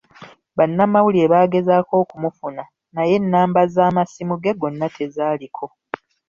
[0.57, 2.63] Bannamawulire baagezaako okumufuna,
[2.95, 5.65] naye ennamba z'amasimu ge gonna tezaaliko.